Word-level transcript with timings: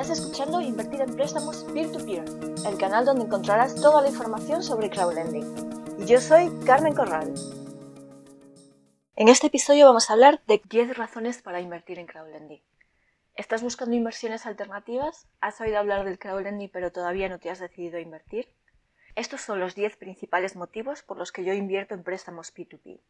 Estás 0.00 0.20
escuchando 0.20 0.62
Invertir 0.62 1.02
en 1.02 1.14
Préstamos 1.14 1.62
Peer-to-Peer, 1.74 2.24
el 2.66 2.78
canal 2.78 3.04
donde 3.04 3.26
encontrarás 3.26 3.74
toda 3.74 4.00
la 4.00 4.08
información 4.08 4.62
sobre 4.62 4.88
crowdlending. 4.88 5.44
Y 5.98 6.06
yo 6.06 6.22
soy 6.22 6.48
Carmen 6.64 6.94
Corral. 6.94 7.34
En 9.14 9.28
este 9.28 9.48
episodio 9.48 9.84
vamos 9.84 10.08
a 10.08 10.14
hablar 10.14 10.40
de 10.46 10.62
10 10.70 10.96
razones 10.96 11.42
para 11.42 11.60
invertir 11.60 11.98
en 11.98 12.06
crowdlending. 12.06 12.62
¿Estás 13.34 13.62
buscando 13.62 13.94
inversiones 13.94 14.46
alternativas? 14.46 15.28
¿Has 15.42 15.60
oído 15.60 15.78
hablar 15.78 16.06
del 16.06 16.18
crowdlending 16.18 16.70
pero 16.72 16.92
todavía 16.92 17.28
no 17.28 17.38
te 17.38 17.50
has 17.50 17.58
decidido 17.58 17.98
a 17.98 18.00
invertir? 18.00 18.48
Estos 19.16 19.42
son 19.42 19.60
los 19.60 19.74
10 19.74 19.98
principales 19.98 20.56
motivos 20.56 21.02
por 21.02 21.18
los 21.18 21.30
que 21.30 21.44
yo 21.44 21.52
invierto 21.52 21.92
en 21.92 22.04
préstamos 22.04 22.54
P2P. 22.54 23.00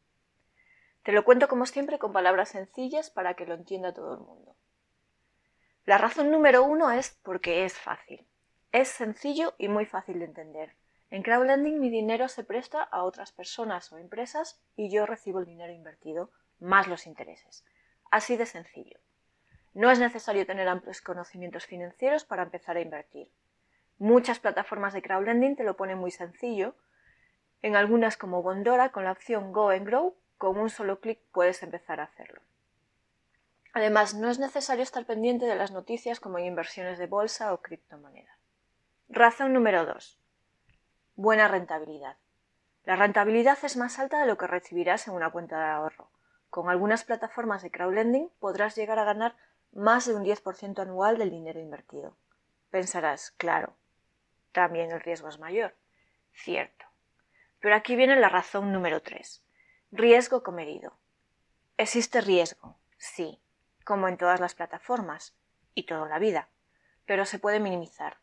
Te 1.05 1.13
lo 1.13 1.25
cuento 1.25 1.47
como 1.47 1.67
siempre 1.67 2.01
con 2.01 2.13
palabras 2.13 2.49
sencillas 2.49 3.11
para 3.11 3.35
que 3.35 3.47
lo 3.47 3.55
entienda 3.55 3.95
todo 3.95 4.15
el 4.15 4.21
mundo. 4.23 4.57
La 5.87 5.99
razón 5.99 6.31
número 6.31 6.63
uno 6.63 6.91
es 6.91 7.19
porque 7.23 7.65
es 7.65 7.79
fácil. 7.79 8.27
Es 8.71 8.89
sencillo 8.89 9.55
y 9.59 9.69
muy 9.69 9.87
fácil 9.87 10.19
de 10.19 10.27
entender. 10.27 10.77
En 11.11 11.23
crowdlending 11.23 11.81
mi 11.81 11.91
dinero 11.91 12.29
se 12.29 12.45
presta 12.45 12.83
a 12.83 13.03
otras 13.03 13.33
personas 13.33 13.91
o 13.93 13.99
empresas 13.99 14.63
y 14.77 14.91
yo 14.91 15.07
recibo 15.07 15.41
el 15.41 15.47
dinero 15.47 15.73
invertido 15.73 16.31
más 16.61 16.87
los 16.87 17.07
intereses. 17.07 17.65
Así 18.11 18.37
de 18.37 18.47
sencillo. 18.47 19.01
No 19.73 19.91
es 19.91 19.99
necesario 19.99 20.47
tener 20.47 20.69
amplios 20.69 21.01
conocimientos 21.01 21.67
financieros 21.67 22.25
para 22.25 22.43
empezar 22.43 22.77
a 22.77 22.81
invertir. 22.81 23.31
Muchas 23.99 24.39
plataformas 24.39 24.93
de 24.93 25.03
crowdlending 25.03 25.57
te 25.57 25.65
lo 25.65 25.77
ponen 25.77 25.99
muy 25.99 26.11
sencillo. 26.11 26.75
En 27.63 27.75
algunas 27.75 28.17
como 28.17 28.43
Bondora, 28.43 28.93
con 28.93 29.05
la 29.05 29.13
opción 29.13 29.53
Go 29.53 29.71
and 29.71 29.87
Grow, 29.87 30.17
con 30.39 30.59
un 30.59 30.71
solo 30.71 31.01
clic 31.01 31.21
puedes 31.33 31.63
empezar 31.63 32.01
a 32.01 32.05
hacerlo. 32.05 32.41
Además, 33.73 34.15
no 34.15 34.29
es 34.29 34.39
necesario 34.39 34.83
estar 34.83 35.07
pendiente 35.07 35.47
de 35.47 35.55
las 35.55 35.71
noticias 35.71 36.19
como 36.19 36.39
inversiones 36.39 36.99
de 36.99 37.07
bolsa 37.07 37.53
o 37.55 37.63
criptomoneda. 37.63 38.37
Razón 39.09 39.53
número 39.53 39.87
2. 39.87 40.19
Buena 41.15 41.49
rentabilidad. 41.49 42.17
La 42.85 42.97
rentabilidad 42.97 43.59
es 43.63 43.77
más 43.77 43.99
alta 43.99 44.21
de 44.21 44.27
lo 44.27 44.37
que 44.37 44.47
recibirás 44.47 45.07
en 45.07 45.15
una 45.15 45.31
cuenta 45.31 45.59
de 45.59 45.71
ahorro. 45.71 46.11
Con 46.49 46.69
algunas 46.69 47.05
plataformas 47.05 47.63
de 47.63 47.71
crowdlending 47.71 48.31
podrás 48.41 48.75
llegar 48.75 48.99
a 48.99 49.05
ganar 49.05 49.37
más 49.73 50.07
de 50.07 50.15
un 50.15 50.25
10% 50.25 50.81
anual 50.81 51.19
del 51.19 51.31
dinero 51.31 51.61
invertido. 51.61 52.17
Pensarás, 52.71 53.33
claro, 53.33 53.77
también 54.53 54.91
el 54.91 55.01
riesgo 55.01 55.29
es 55.29 55.39
mayor. 55.39 55.75
Cierto. 56.33 56.87
Pero 57.61 57.77
aquí 57.77 57.95
viene 57.95 58.17
la 58.17 58.29
razón 58.29 58.73
número 58.73 59.01
3. 59.01 59.45
Riesgo 59.93 60.43
comedido. 60.43 60.95
Existe 61.77 62.21
riesgo, 62.21 62.77
sí, 62.97 63.41
como 63.91 64.07
en 64.07 64.19
todas 64.19 64.39
las 64.39 64.55
plataformas 64.55 65.35
y 65.75 65.83
toda 65.83 66.09
la 66.09 66.21
vida, 66.21 66.49
pero 67.07 67.25
se 67.25 67.41
puede 67.41 67.59
minimizar. 67.59 68.19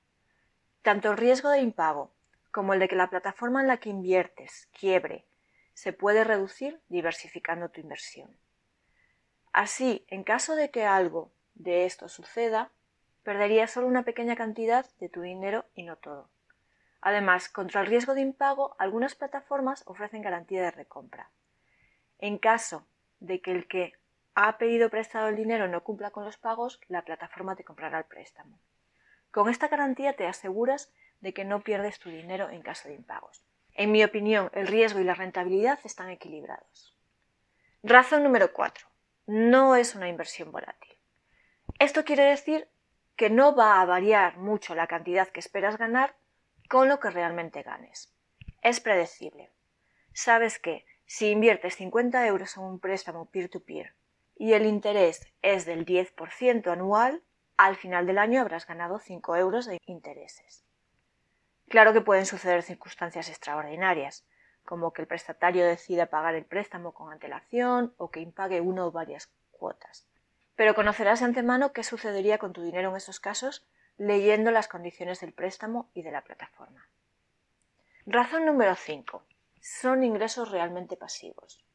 Tanto 0.82 1.12
el 1.12 1.18
riesgo 1.18 1.50
de 1.50 1.60
impago 1.60 2.14
como 2.52 2.74
el 2.74 2.80
de 2.80 2.88
que 2.88 2.96
la 2.96 3.10
plataforma 3.10 3.60
en 3.60 3.68
la 3.68 3.76
que 3.76 3.90
inviertes 3.90 4.70
quiebre 4.72 5.26
se 5.74 5.92
puede 5.92 6.24
reducir 6.24 6.80
diversificando 6.88 7.68
tu 7.68 7.82
inversión. 7.82 8.34
Así, 9.52 10.06
en 10.08 10.24
caso 10.24 10.56
de 10.56 10.72
que 10.72 10.86
algo 10.86 11.34
de 11.54 11.84
esto 11.84 12.08
suceda, 12.08 12.72
perderías 13.24 13.70
solo 13.70 13.88
una 13.88 14.04
pequeña 14.04 14.38
cantidad 14.38 14.86
de 15.02 15.10
tu 15.10 15.20
dinero 15.20 15.66
y 15.76 15.84
no 15.84 15.98
todo. 15.98 16.30
Además, 17.02 17.50
contra 17.50 17.82
el 17.82 17.88
riesgo 17.88 18.14
de 18.14 18.22
impago, 18.22 18.78
algunas 18.80 19.16
plataformas 19.16 19.84
ofrecen 19.86 20.22
garantía 20.22 20.62
de 20.62 20.72
recompra. 20.72 21.30
En 22.20 22.38
caso 22.38 22.88
de 23.20 23.42
que 23.42 23.52
el 23.52 23.68
que 23.68 23.98
ha 24.40 24.60
pedido 24.60 24.92
prestado 24.92 25.30
el 25.30 25.36
dinero 25.36 25.68
no 25.68 25.84
cumpla 25.84 26.12
con 26.12 26.24
los 26.24 26.38
pagos, 26.38 26.80
la 26.90 27.02
plataforma 27.02 27.56
te 27.56 27.64
comprará 27.64 27.98
el 27.98 28.06
préstamo. 28.06 28.60
Con 29.32 29.50
esta 29.50 29.68
garantía 29.68 30.14
te 30.14 30.28
aseguras 30.28 30.94
de 31.22 31.34
que 31.34 31.44
no 31.44 31.62
pierdes 31.62 31.98
tu 31.98 32.12
dinero 32.12 32.48
en 32.52 32.62
caso 32.62 32.88
de 32.88 32.94
impagos. 32.94 33.44
En 33.74 33.92
mi 33.92 34.04
opinión, 34.04 34.52
el 34.54 34.68
riesgo 34.68 35.00
y 35.00 35.06
la 35.06 35.16
rentabilidad 35.16 35.80
están 35.84 36.12
equilibrados. 36.12 36.96
Razón 37.82 38.22
número 38.22 38.54
4. 38.54 38.88
No 39.26 39.76
es 39.76 39.96
una 39.96 40.08
inversión 40.08 40.52
volátil. 40.52 41.00
Esto 41.80 42.06
quiere 42.06 42.26
decir 42.26 42.70
que 43.16 43.32
no 43.32 43.56
va 43.56 43.82
a 43.82 43.86
variar 43.86 44.38
mucho 44.38 44.76
la 44.76 44.86
cantidad 44.86 45.30
que 45.30 45.40
esperas 45.40 45.80
ganar 45.80 46.16
con 46.70 46.90
lo 46.90 47.00
que 47.00 47.10
realmente 47.10 47.64
ganes. 47.64 48.14
Es 48.62 48.82
predecible. 48.82 49.50
Sabes 50.14 50.60
que 50.60 50.86
si 51.08 51.32
inviertes 51.32 51.76
50 51.78 52.28
euros 52.28 52.56
en 52.56 52.64
un 52.66 52.80
préstamo 52.80 53.32
peer-to-peer 53.32 53.96
y 54.40 54.54
el 54.54 54.66
interés 54.66 55.28
es 55.42 55.66
del 55.66 55.86
10% 55.86 56.72
anual, 56.72 57.24
al 57.58 57.76
final 57.76 58.06
del 58.06 58.20
año 58.20 58.42
habrás 58.42 58.68
ganado 58.68 59.00
5 59.00 59.36
euros 59.36 59.66
de 59.66 59.80
intereses. 59.86 60.64
Claro 61.68 61.92
que 61.92 62.02
pueden 62.02 62.26
suceder 62.26 62.64
circunstancias 62.64 63.30
extraordinarias, 63.30 64.26
como 64.64 64.94
que 64.94 65.02
el 65.02 65.08
prestatario 65.08 65.66
decida 65.66 66.08
pagar 66.08 66.36
el 66.36 66.46
préstamo 66.46 66.94
con 66.94 67.12
antelación 67.12 67.94
o 67.98 68.12
que 68.12 68.20
impague 68.20 68.62
una 68.62 68.86
o 68.86 68.92
varias 68.92 69.32
cuotas. 69.52 70.08
Pero 70.56 70.76
conocerás 70.76 71.20
de 71.20 71.26
antemano 71.26 71.74
qué 71.74 71.84
sucedería 71.84 72.38
con 72.38 72.54
tu 72.54 72.62
dinero 72.62 72.90
en 72.92 72.98
esos 72.98 73.20
casos 73.20 73.68
leyendo 73.98 74.52
las 74.52 74.68
condiciones 74.68 75.20
del 75.20 75.34
préstamo 75.34 75.90
y 75.94 76.04
de 76.04 76.12
la 76.12 76.24
plataforma. 76.24 76.88
Razón 78.06 78.46
número 78.46 78.76
5 78.76 79.24
son 79.60 80.04
ingresos 80.04 80.52
realmente 80.52 80.96
pasivos. 80.96 81.67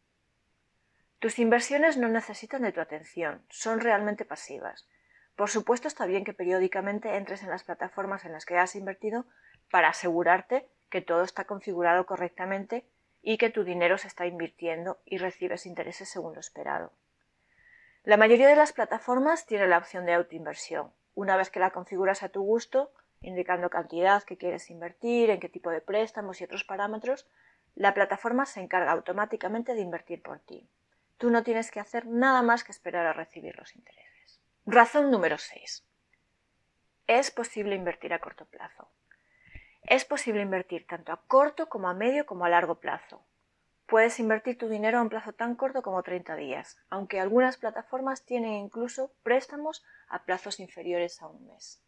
Tus 1.22 1.38
inversiones 1.38 1.98
no 1.98 2.08
necesitan 2.08 2.62
de 2.62 2.72
tu 2.72 2.80
atención, 2.80 3.46
son 3.48 3.78
realmente 3.78 4.24
pasivas. 4.24 4.88
Por 5.36 5.50
supuesto 5.50 5.86
está 5.86 6.04
bien 6.04 6.24
que 6.24 6.32
periódicamente 6.32 7.16
entres 7.16 7.44
en 7.44 7.50
las 7.50 7.62
plataformas 7.62 8.24
en 8.24 8.32
las 8.32 8.44
que 8.44 8.58
has 8.58 8.74
invertido 8.74 9.24
para 9.70 9.90
asegurarte 9.90 10.66
que 10.90 11.00
todo 11.00 11.22
está 11.22 11.44
configurado 11.44 12.06
correctamente 12.06 12.84
y 13.22 13.38
que 13.38 13.50
tu 13.50 13.62
dinero 13.62 13.98
se 13.98 14.08
está 14.08 14.26
invirtiendo 14.26 14.98
y 15.04 15.18
recibes 15.18 15.64
intereses 15.64 16.08
según 16.08 16.34
lo 16.34 16.40
esperado. 16.40 16.90
La 18.02 18.16
mayoría 18.16 18.48
de 18.48 18.56
las 18.56 18.72
plataformas 18.72 19.46
tiene 19.46 19.68
la 19.68 19.78
opción 19.78 20.04
de 20.06 20.14
autoinversión. 20.14 20.92
Una 21.14 21.36
vez 21.36 21.50
que 21.50 21.60
la 21.60 21.70
configuras 21.70 22.24
a 22.24 22.30
tu 22.30 22.42
gusto, 22.42 22.92
indicando 23.20 23.70
cantidad 23.70 24.24
que 24.24 24.38
quieres 24.38 24.70
invertir, 24.70 25.30
en 25.30 25.38
qué 25.38 25.48
tipo 25.48 25.70
de 25.70 25.82
préstamos 25.82 26.40
y 26.40 26.44
otros 26.44 26.64
parámetros, 26.64 27.28
la 27.76 27.94
plataforma 27.94 28.44
se 28.44 28.58
encarga 28.58 28.90
automáticamente 28.90 29.74
de 29.74 29.82
invertir 29.82 30.20
por 30.20 30.40
ti. 30.40 30.68
Tú 31.22 31.30
no 31.30 31.44
tienes 31.44 31.70
que 31.70 31.78
hacer 31.78 32.04
nada 32.04 32.42
más 32.42 32.64
que 32.64 32.72
esperar 32.72 33.06
a 33.06 33.12
recibir 33.12 33.56
los 33.56 33.76
intereses. 33.76 34.40
Razón 34.66 35.12
número 35.12 35.38
6. 35.38 35.86
Es 37.06 37.30
posible 37.30 37.76
invertir 37.76 38.12
a 38.12 38.18
corto 38.18 38.44
plazo. 38.46 38.90
Es 39.84 40.04
posible 40.04 40.42
invertir 40.42 40.84
tanto 40.84 41.12
a 41.12 41.22
corto 41.28 41.68
como 41.68 41.88
a 41.88 41.94
medio 41.94 42.26
como 42.26 42.44
a 42.44 42.48
largo 42.48 42.80
plazo. 42.80 43.24
Puedes 43.86 44.18
invertir 44.18 44.58
tu 44.58 44.68
dinero 44.68 44.98
a 44.98 45.02
un 45.02 45.10
plazo 45.10 45.32
tan 45.32 45.54
corto 45.54 45.80
como 45.82 46.02
30 46.02 46.34
días, 46.34 46.76
aunque 46.90 47.20
algunas 47.20 47.56
plataformas 47.56 48.24
tienen 48.24 48.54
incluso 48.54 49.12
préstamos 49.22 49.84
a 50.08 50.24
plazos 50.24 50.58
inferiores 50.58 51.22
a 51.22 51.28
un 51.28 51.46
mes. 51.46 51.84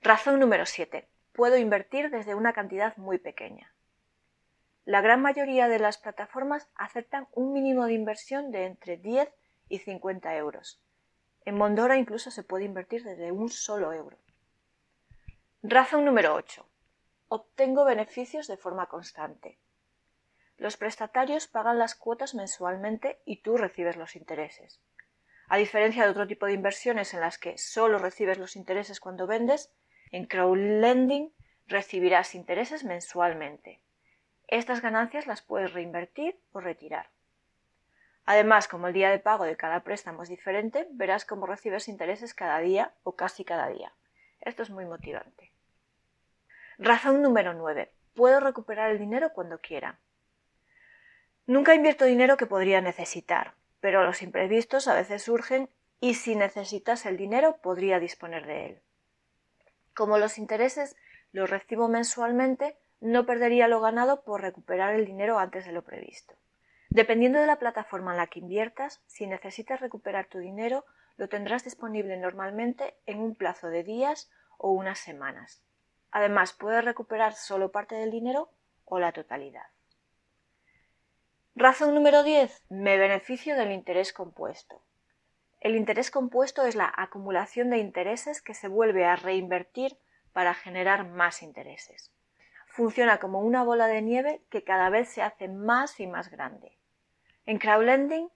Razón 0.00 0.40
número 0.40 0.64
7. 0.64 1.06
Puedo 1.34 1.58
invertir 1.58 2.08
desde 2.08 2.34
una 2.34 2.54
cantidad 2.54 2.96
muy 2.96 3.18
pequeña. 3.18 3.71
La 4.84 5.00
gran 5.00 5.22
mayoría 5.22 5.68
de 5.68 5.78
las 5.78 5.96
plataformas 5.98 6.68
aceptan 6.74 7.28
un 7.32 7.52
mínimo 7.52 7.86
de 7.86 7.92
inversión 7.92 8.50
de 8.50 8.66
entre 8.66 8.96
10 8.96 9.32
y 9.68 9.78
50 9.78 10.34
euros. 10.36 10.82
En 11.44 11.56
Mondora 11.56 11.96
incluso 11.96 12.32
se 12.32 12.42
puede 12.42 12.64
invertir 12.64 13.04
desde 13.04 13.30
un 13.30 13.48
solo 13.48 13.92
euro. 13.92 14.18
Razón 15.62 16.04
número 16.04 16.34
8. 16.34 16.68
Obtengo 17.28 17.84
beneficios 17.84 18.48
de 18.48 18.56
forma 18.56 18.88
constante. 18.88 19.60
Los 20.56 20.76
prestatarios 20.76 21.46
pagan 21.46 21.78
las 21.78 21.94
cuotas 21.94 22.34
mensualmente 22.34 23.20
y 23.24 23.42
tú 23.42 23.56
recibes 23.56 23.96
los 23.96 24.16
intereses. 24.16 24.80
A 25.48 25.58
diferencia 25.58 26.02
de 26.02 26.10
otro 26.10 26.26
tipo 26.26 26.46
de 26.46 26.54
inversiones 26.54 27.14
en 27.14 27.20
las 27.20 27.38
que 27.38 27.56
solo 27.56 27.98
recibes 27.98 28.38
los 28.38 28.56
intereses 28.56 28.98
cuando 28.98 29.28
vendes, 29.28 29.72
en 30.10 30.26
crowdlending 30.26 31.32
recibirás 31.66 32.34
intereses 32.34 32.82
mensualmente. 32.82 33.80
Estas 34.52 34.82
ganancias 34.82 35.26
las 35.26 35.40
puedes 35.40 35.72
reinvertir 35.72 36.38
o 36.52 36.60
retirar. 36.60 37.08
Además, 38.26 38.68
como 38.68 38.86
el 38.86 38.92
día 38.92 39.08
de 39.08 39.18
pago 39.18 39.44
de 39.44 39.56
cada 39.56 39.80
préstamo 39.80 40.22
es 40.22 40.28
diferente, 40.28 40.86
verás 40.90 41.24
cómo 41.24 41.46
recibes 41.46 41.88
intereses 41.88 42.34
cada 42.34 42.58
día 42.58 42.92
o 43.02 43.16
casi 43.16 43.46
cada 43.46 43.68
día. 43.68 43.94
Esto 44.42 44.62
es 44.62 44.68
muy 44.68 44.84
motivante. 44.84 45.54
Razón 46.76 47.22
número 47.22 47.54
9. 47.54 47.94
Puedo 48.14 48.40
recuperar 48.40 48.90
el 48.90 48.98
dinero 48.98 49.32
cuando 49.32 49.58
quiera. 49.58 49.98
Nunca 51.46 51.74
invierto 51.74 52.04
dinero 52.04 52.36
que 52.36 52.44
podría 52.44 52.82
necesitar, 52.82 53.54
pero 53.80 54.04
los 54.04 54.20
imprevistos 54.20 54.86
a 54.86 54.92
veces 54.92 55.22
surgen 55.22 55.70
y 55.98 56.12
si 56.12 56.36
necesitas 56.36 57.06
el 57.06 57.16
dinero 57.16 57.56
podría 57.62 57.98
disponer 58.00 58.44
de 58.44 58.66
él. 58.66 58.82
Como 59.94 60.18
los 60.18 60.36
intereses 60.36 60.94
los 61.32 61.48
recibo 61.48 61.88
mensualmente, 61.88 62.76
no 63.02 63.26
perdería 63.26 63.66
lo 63.66 63.80
ganado 63.80 64.22
por 64.22 64.42
recuperar 64.42 64.94
el 64.94 65.04
dinero 65.04 65.40
antes 65.40 65.66
de 65.66 65.72
lo 65.72 65.82
previsto. 65.82 66.36
Dependiendo 66.88 67.40
de 67.40 67.46
la 67.46 67.58
plataforma 67.58 68.12
en 68.12 68.18
la 68.18 68.28
que 68.28 68.38
inviertas, 68.38 69.02
si 69.06 69.26
necesitas 69.26 69.80
recuperar 69.80 70.26
tu 70.26 70.38
dinero, 70.38 70.84
lo 71.16 71.28
tendrás 71.28 71.64
disponible 71.64 72.16
normalmente 72.16 72.94
en 73.06 73.18
un 73.20 73.34
plazo 73.34 73.68
de 73.68 73.82
días 73.82 74.30
o 74.56 74.70
unas 74.70 75.00
semanas. 75.00 75.64
Además, 76.12 76.52
puedes 76.52 76.84
recuperar 76.84 77.34
solo 77.34 77.72
parte 77.72 77.96
del 77.96 78.12
dinero 78.12 78.50
o 78.84 79.00
la 79.00 79.10
totalidad. 79.12 79.66
Razón 81.56 81.94
número 81.94 82.22
10. 82.22 82.66
Me 82.68 82.98
beneficio 82.98 83.56
del 83.56 83.72
interés 83.72 84.12
compuesto. 84.12 84.80
El 85.60 85.74
interés 85.74 86.12
compuesto 86.12 86.64
es 86.66 86.76
la 86.76 86.92
acumulación 86.96 87.70
de 87.70 87.78
intereses 87.78 88.40
que 88.42 88.54
se 88.54 88.68
vuelve 88.68 89.04
a 89.06 89.16
reinvertir 89.16 89.98
para 90.32 90.54
generar 90.54 91.08
más 91.08 91.42
intereses. 91.42 92.12
Funciona 92.74 93.18
como 93.18 93.40
una 93.40 93.62
bola 93.62 93.86
de 93.86 94.00
nieve 94.00 94.40
que 94.48 94.64
cada 94.64 94.88
vez 94.88 95.10
se 95.10 95.20
hace 95.20 95.46
más 95.46 96.00
y 96.00 96.06
más 96.06 96.30
grande. 96.30 96.78
En 97.44 97.58
crowdlending, 97.58 98.30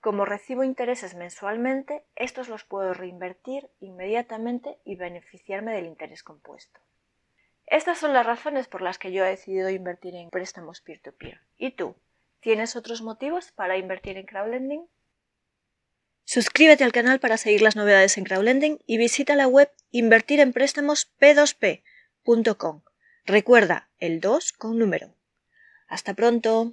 como 0.00 0.24
recibo 0.24 0.64
intereses 0.64 1.14
mensualmente, 1.14 2.02
estos 2.16 2.48
los 2.48 2.64
puedo 2.64 2.94
reinvertir 2.94 3.68
inmediatamente 3.80 4.78
y 4.86 4.96
beneficiarme 4.96 5.74
del 5.74 5.84
interés 5.84 6.22
compuesto. 6.22 6.80
Estas 7.66 7.98
son 7.98 8.14
las 8.14 8.24
razones 8.24 8.68
por 8.68 8.80
las 8.80 8.98
que 8.98 9.12
yo 9.12 9.22
he 9.22 9.28
decidido 9.28 9.68
invertir 9.68 10.14
en 10.14 10.30
préstamos 10.30 10.80
peer-to-peer. 10.80 11.42
¿Y 11.58 11.72
tú? 11.72 11.94
¿Tienes 12.40 12.74
otros 12.74 13.02
motivos 13.02 13.52
para 13.52 13.76
invertir 13.76 14.16
en 14.16 14.24
crowdlending? 14.24 14.88
Suscríbete 16.24 16.84
al 16.84 16.92
canal 16.92 17.20
para 17.20 17.36
seguir 17.36 17.60
las 17.60 17.76
novedades 17.76 18.16
en 18.16 18.24
crowdlending 18.24 18.78
y 18.86 18.96
visita 18.96 19.36
la 19.36 19.46
web 19.46 19.70
invertirempréstamosp2p.com. 19.90 22.87
Recuerda 23.28 23.90
el 23.98 24.22
2 24.22 24.52
con 24.52 24.78
número. 24.78 25.14
Hasta 25.86 26.14
pronto. 26.14 26.72